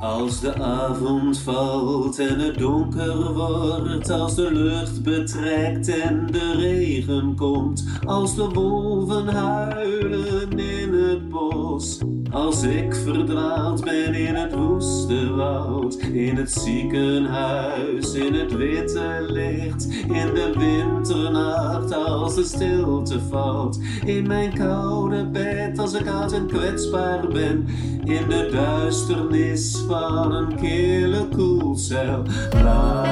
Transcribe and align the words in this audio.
Als 0.00 0.40
de 0.40 0.54
avond 0.54 1.38
valt 1.38 2.18
en 2.18 2.38
het 2.38 2.58
donker 2.58 3.32
wordt, 3.32 4.10
als 4.10 4.34
de 4.34 4.52
lucht 4.52 5.02
betrekt 5.02 5.88
en 5.88 6.26
de 6.30 6.52
regen 6.56 7.36
komt, 7.36 7.84
als 8.06 8.34
de 8.34 8.48
wolven 8.48 9.28
huilen 9.28 10.58
in 10.58 10.92
het 10.92 11.28
bos, 11.28 11.98
als 12.30 12.62
ik 12.62 12.94
verdwaald 12.94 13.84
ben 13.84 14.14
in 14.14 14.34
het 14.34 14.54
woeste 14.54 15.34
woud, 15.34 15.94
in 15.94 16.36
het 16.36 16.52
ziekenhuis, 16.52 18.14
in 18.14 18.34
het 18.34 18.56
witte 18.56 19.26
licht, 19.28 19.84
in 19.92 20.34
de 20.34 20.52
winternacht, 20.58 21.94
als 21.94 22.34
de 22.34 22.44
stilte 22.44 23.20
valt, 23.20 23.80
in 24.04 24.26
mijn 24.26 24.54
koude 24.54 25.26
bed, 25.26 25.78
als 25.78 25.94
ik 25.94 26.08
oud 26.08 26.32
en 26.32 26.46
kwetsbaar 26.46 27.28
ben, 27.28 27.66
in 28.04 28.28
de 28.28 28.48
duisternis 28.52 29.84
van 29.90 30.32
een 30.32 30.56
kille 30.56 31.28
koelcel. 31.28 32.22
Laat 32.62 33.09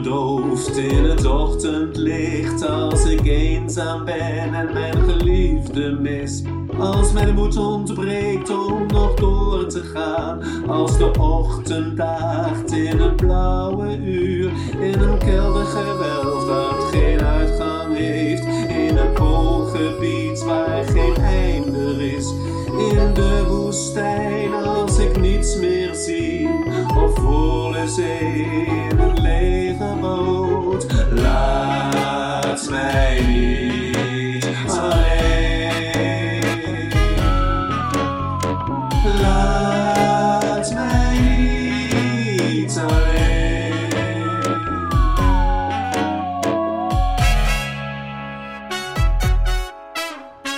dooft 0.00 0.76
in 0.76 1.04
het 1.04 1.26
ochtendlicht, 1.26 2.68
als 2.68 3.04
ik 3.04 3.26
eenzaam 3.26 4.04
ben 4.04 4.54
en 4.54 4.72
mijn 4.72 5.02
geliefde 5.02 5.90
mis, 6.00 6.42
als 6.78 7.12
mijn 7.12 7.34
moed 7.34 7.56
ontbreekt 7.56 8.50
om 8.50 8.86
nog 8.86 9.14
door 9.14 9.66
te 9.66 9.82
gaan, 9.82 10.42
als 10.66 10.98
de 10.98 11.10
ochtend 11.18 11.96
daagt 11.96 12.72
in 12.72 13.00
een 13.00 13.14
blauwe 13.14 13.96
uur, 13.96 14.52
in 14.80 15.00
een 15.00 15.18
keldergewelf 15.18 16.44
dat 16.44 16.84
geen 16.92 17.20
uitgang 17.20 17.96
heeft, 17.96 18.44
in 18.68 18.96
een 18.96 19.12
poolgebied 19.12 20.44
waar 20.44 20.84
geen 20.84 21.16
einde 21.16 22.12
is, 22.16 22.32
in 22.66 23.14
de 23.14 23.44
woestijn 23.48 24.54
als 24.54 24.98
ik 24.98 25.20
niets 25.20 25.56
meer 25.56 25.94
zie, 25.94 26.48
of 27.04 27.18
volle 27.84 27.88
zee 27.88 28.46
in 28.90 28.98
een 28.98 29.20
lege 29.20 29.96
boot. 30.00 30.86
Laat 31.10 32.70
mij 32.70 33.24
niet 33.26 34.70
alleen. 34.78 36.42
Laat 39.20 40.74
mij 40.74 41.18
niet 42.48 42.78
alleen. 42.78 43.72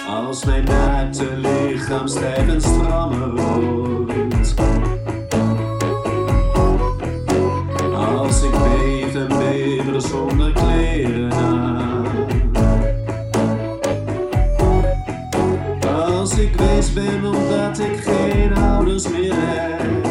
Als 0.08 0.44
mijn 0.44 0.64
naakte 0.64 1.36
lichaam 1.36 2.08
stijf 2.08 2.48
en 2.48 2.60
strammer 2.60 3.34
wordt. 3.34 4.65
Ben 16.96 17.24
omdat 17.24 17.78
ik 17.78 18.00
geen 18.04 18.56
ouders 18.56 19.08
meer 19.08 19.34
heb. 19.36 20.05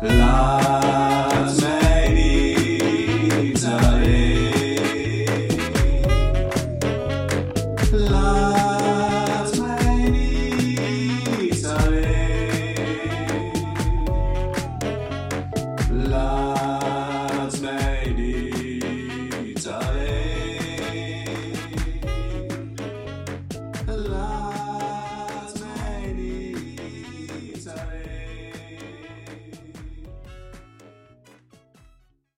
Las 0.00 1.81